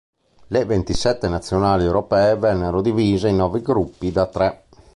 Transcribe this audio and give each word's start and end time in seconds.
Le 0.47 0.65
ventisette 0.65 1.27
Nazionali 1.27 1.83
europee 1.83 2.35
vennero 2.35 2.81
divise 2.81 3.27
in 3.27 3.35
nove 3.35 3.61
gruppi 3.61 4.11
da 4.11 4.25
tre. 4.25 4.63